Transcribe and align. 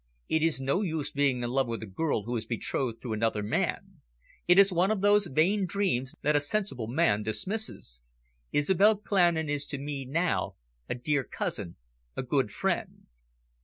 "It 0.27 0.41
is 0.41 0.59
no 0.59 0.81
use 0.81 1.11
being 1.11 1.43
in 1.43 1.51
love 1.51 1.67
with 1.67 1.83
a 1.83 1.85
girl 1.85 2.23
who 2.23 2.35
is 2.35 2.47
betrothed 2.47 3.03
to 3.03 3.13
another 3.13 3.43
man. 3.43 4.01
It 4.47 4.57
is 4.57 4.73
one 4.73 4.89
of 4.89 5.01
those 5.01 5.27
vain 5.27 5.67
dreams 5.67 6.15
that 6.23 6.35
a 6.35 6.39
sensible 6.39 6.87
man 6.87 7.21
dismisses. 7.21 8.01
Isobel 8.51 8.97
Clandon 8.97 9.47
is 9.47 9.67
to 9.67 9.77
me 9.77 10.05
now 10.05 10.55
a 10.89 10.95
dear 10.95 11.23
cousin, 11.23 11.75
a 12.17 12.23
good 12.23 12.49
friend." 12.49 13.05